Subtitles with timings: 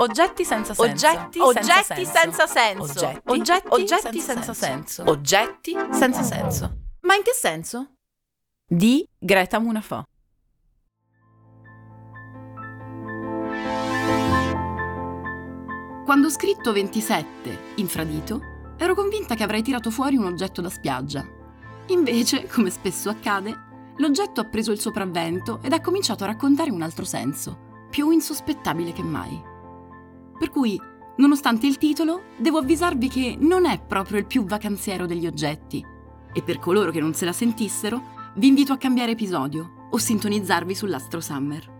[0.00, 0.90] Oggetti senza senso.
[0.90, 2.82] Oggetti, Oggetti senza senso.
[2.82, 5.02] Oggetti, Oggetti, oggetti senza senza senso.
[5.02, 5.10] senso.
[5.10, 6.76] Oggetti senza senso.
[7.00, 7.96] Ma in che senso?
[8.66, 10.02] Di Greta Munafò.
[16.06, 18.40] Quando ho scritto 27, infradito,
[18.78, 21.26] ero convinta che avrei tirato fuori un oggetto da spiaggia.
[21.88, 23.54] Invece, come spesso accade,
[23.98, 28.92] l'oggetto ha preso il sopravvento ed ha cominciato a raccontare un altro senso, più insospettabile
[28.92, 29.49] che mai.
[30.40, 30.80] Per cui,
[31.16, 35.84] nonostante il titolo, devo avvisarvi che non è proprio il più vacanziero degli oggetti.
[36.32, 40.74] E per coloro che non se la sentissero, vi invito a cambiare episodio o sintonizzarvi
[40.74, 41.78] sull'Astro Summer.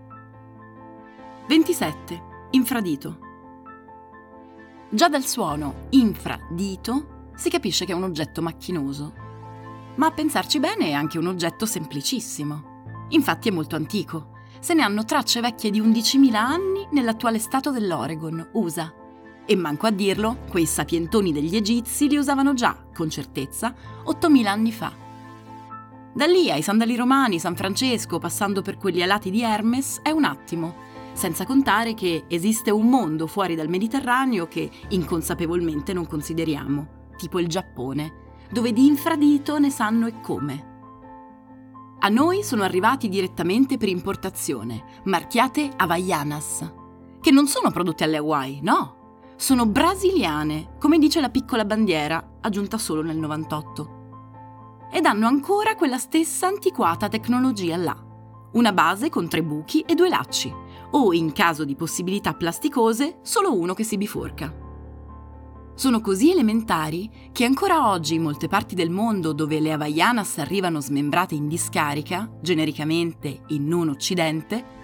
[1.49, 2.23] 27.
[2.51, 3.19] Infradito.
[4.91, 9.15] Già dal suono infradito si capisce che è un oggetto macchinoso.
[9.95, 13.07] Ma a pensarci bene è anche un oggetto semplicissimo.
[13.09, 14.33] Infatti è molto antico.
[14.61, 18.93] Se ne hanno tracce vecchie di 11.000 anni nell'attuale stato dell'Oregon, USA.
[19.47, 24.71] E manco a dirlo, quei sapientoni degli egizi li usavano già, con certezza, 8.000 anni
[24.71, 24.93] fa.
[26.13, 30.25] Da lì ai sandali romani, San Francesco, passando per quelli alati di Hermes, è un
[30.25, 30.75] attimo,
[31.15, 37.47] senza contare che esiste un mondo fuori dal Mediterraneo che inconsapevolmente non consideriamo, tipo il
[37.47, 38.13] Giappone,
[38.51, 40.80] dove di infradito ne sanno e come.
[42.03, 46.73] A noi sono arrivati direttamente per importazione, marchiate Havaianas,
[47.21, 52.79] che non sono prodotte alle Hawaii, no, sono brasiliane, come dice la piccola bandiera, aggiunta
[52.79, 54.89] solo nel 98.
[54.91, 57.95] Ed hanno ancora quella stessa antiquata tecnologia là,
[58.53, 60.51] una base con tre buchi e due lacci,
[60.93, 64.70] o in caso di possibilità plasticose, solo uno che si biforca.
[65.75, 70.81] Sono così elementari che ancora oggi in molte parti del mondo dove le Havaianas arrivano
[70.81, 74.79] smembrate in discarica, genericamente in non occidente,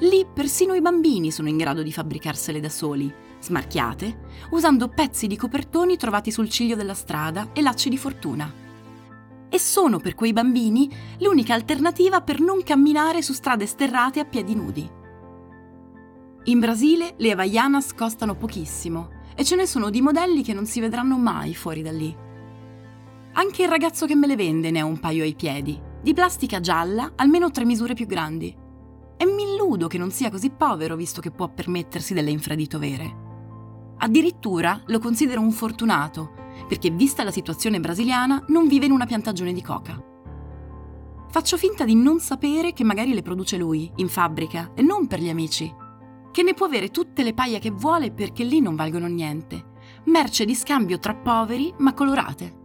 [0.00, 5.36] lì persino i bambini sono in grado di fabbricarsele da soli, smarchiate, usando pezzi di
[5.36, 8.52] copertoni trovati sul ciglio della strada e lacci di fortuna.
[9.48, 14.54] E sono per quei bambini l'unica alternativa per non camminare su strade sterrate a piedi
[14.54, 14.90] nudi.
[16.44, 20.80] In Brasile le Havaianas costano pochissimo e ce ne sono di modelli che non si
[20.80, 22.14] vedranno mai fuori da lì.
[23.34, 26.60] Anche il ragazzo che me le vende ne ha un paio ai piedi, di plastica
[26.60, 28.54] gialla, almeno tre misure più grandi.
[29.16, 33.20] E mi illudo che non sia così povero visto che può permettersi delle infradito vere.
[33.98, 36.32] Addirittura lo considero un fortunato,
[36.68, 40.02] perché vista la situazione brasiliana non vive in una piantagione di coca.
[41.30, 45.20] Faccio finta di non sapere che magari le produce lui, in fabbrica, e non per
[45.20, 45.80] gli amici
[46.32, 49.70] che ne può avere tutte le paia che vuole perché lì non valgono niente.
[50.04, 52.60] Merce di scambio tra poveri ma colorate.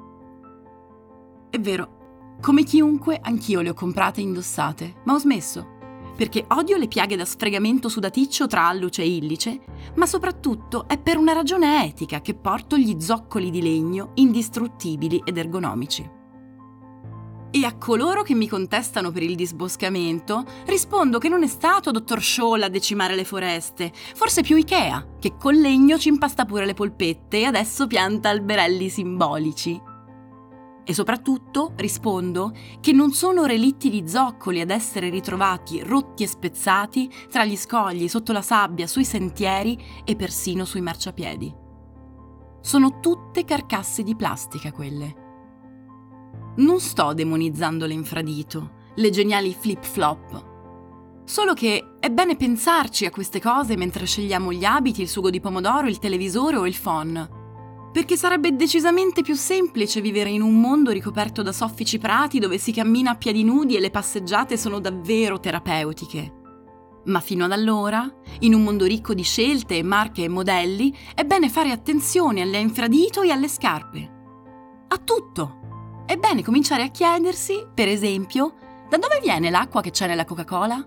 [1.51, 5.75] È vero, come chiunque anch'io le ho comprate e indossate, ma ho smesso.
[6.16, 9.59] Perché odio le piaghe da sfregamento sudaticcio tra alluce e illice,
[9.95, 15.38] ma soprattutto è per una ragione etica che porto gli zoccoli di legno indistruttibili ed
[15.38, 16.16] ergonomici.
[17.50, 22.22] E a coloro che mi contestano per il disboscamento, rispondo che non è stato dottor
[22.22, 26.74] Scholl a decimare le foreste, forse più Ikea, che col legno ci impasta pure le
[26.74, 29.81] polpette e adesso pianta alberelli simbolici.
[30.84, 37.09] E soprattutto rispondo che non sono relitti di zoccoli ad essere ritrovati rotti e spezzati
[37.30, 41.53] tra gli scogli, sotto la sabbia, sui sentieri e persino sui marciapiedi.
[42.62, 45.26] Sono tutte carcasse di plastica quelle.
[46.57, 50.56] Non sto demonizzando l'infradito, le geniali flip-flop.
[51.24, 55.39] Solo che è bene pensarci a queste cose mentre scegliamo gli abiti, il sugo di
[55.39, 57.89] pomodoro, il televisore o il phon.
[57.92, 62.71] Perché sarebbe decisamente più semplice vivere in un mondo ricoperto da soffici prati dove si
[62.71, 66.33] cammina a piedi nudi e le passeggiate sono davvero terapeutiche.
[67.06, 68.09] Ma fino ad allora,
[68.39, 73.21] in un mondo ricco di scelte, marche e modelli, è bene fare attenzione alle infradito
[73.21, 74.15] e alle scarpe.
[74.88, 75.56] A tutto!
[76.18, 78.56] È bene cominciare a chiedersi, per esempio,
[78.90, 80.84] da dove viene l'acqua che c'è nella Coca-Cola?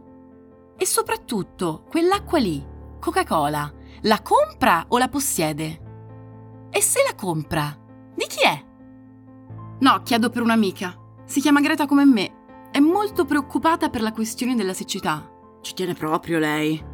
[0.76, 2.60] E soprattutto, quell'acqua lì,
[2.98, 3.72] Coca-Cola,
[4.02, 6.68] la compra o la possiede?
[6.68, 7.72] E se la compra,
[8.12, 8.64] di chi è?
[9.78, 10.98] No, chiedo per un'amica.
[11.26, 12.68] Si chiama Greta come me.
[12.72, 15.30] È molto preoccupata per la questione della siccità.
[15.60, 16.84] Ci tiene proprio lei.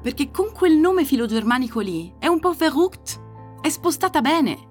[0.00, 3.20] Perché con quel nome filogermanico lì è un po' verrucht.
[3.60, 4.70] È spostata bene.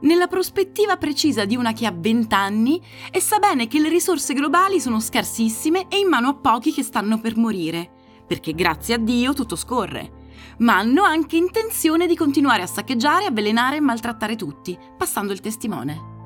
[0.00, 2.80] Nella prospettiva precisa di una che ha 20 anni
[3.10, 6.82] e sa bene che le risorse globali sono scarsissime e in mano a pochi che
[6.82, 7.90] stanno per morire.
[8.26, 10.18] Perché grazie a Dio tutto scorre
[10.58, 16.16] ma hanno anche intenzione di continuare a saccheggiare, avvelenare e maltrattare tutti, passando il testimone.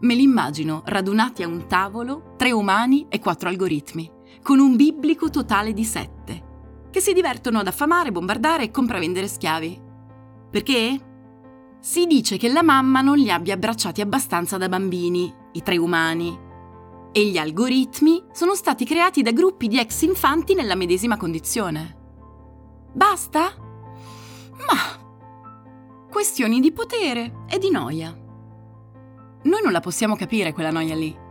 [0.00, 4.10] Me li immagino radunati a un tavolo, tre umani e quattro algoritmi,
[4.42, 6.44] con un biblico totale di sette,
[6.90, 9.80] che si divertono ad affamare, bombardare e compravendere schiavi.
[10.50, 11.05] Perché?
[11.80, 16.36] Si dice che la mamma non li abbia abbracciati abbastanza da bambini, i tre umani,
[17.12, 21.96] e gli algoritmi sono stati creati da gruppi di ex infanti nella medesima condizione.
[22.92, 23.52] Basta?
[24.66, 25.04] Ma...
[26.10, 28.14] Questioni di potere e di noia.
[29.42, 31.24] Noi non la possiamo capire quella noia lì.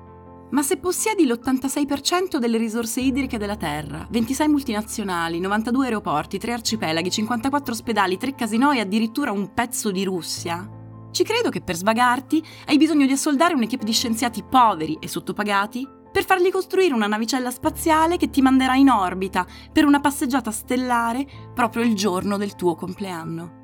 [0.51, 7.09] Ma se possiedi l'86% delle risorse idriche della Terra, 26 multinazionali, 92 aeroporti, 3 arcipelaghi,
[7.09, 10.69] 54 ospedali, 3 casinò e addirittura un pezzo di Russia,
[11.15, 15.87] ci credo che per svagarti hai bisogno di assoldare un'equipe di scienziati poveri e sottopagati
[16.11, 21.25] per fargli costruire una navicella spaziale che ti manderà in orbita per una passeggiata stellare
[21.53, 23.63] proprio il giorno del tuo compleanno.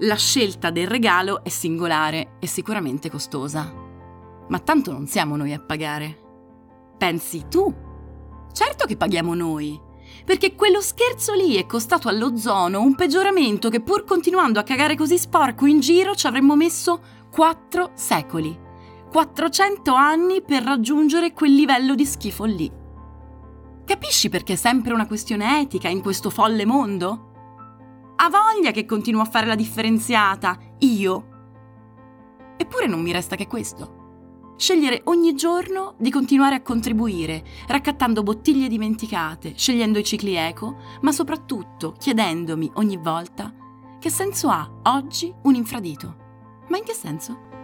[0.00, 3.83] La scelta del regalo è singolare e sicuramente costosa.
[4.48, 6.18] Ma tanto non siamo noi a pagare.
[6.98, 7.72] Pensi tu?
[8.52, 9.80] Certo che paghiamo noi,
[10.24, 15.18] perché quello scherzo lì è costato all'ozono un peggioramento che pur continuando a cagare così
[15.18, 17.00] sporco in giro ci avremmo messo
[17.30, 18.62] quattro secoli.
[19.10, 22.70] 400 anni per raggiungere quel livello di schifo lì.
[23.84, 27.32] Capisci perché è sempre una questione etica in questo folle mondo?
[28.16, 31.28] Ha voglia che continuo a fare la differenziata, io.
[32.56, 34.03] Eppure non mi resta che questo.
[34.56, 41.10] Scegliere ogni giorno di continuare a contribuire, raccattando bottiglie dimenticate, scegliendo i cicli eco, ma
[41.10, 43.52] soprattutto chiedendomi ogni volta
[43.98, 46.16] che senso ha oggi un infradito.
[46.68, 47.63] Ma in che senso?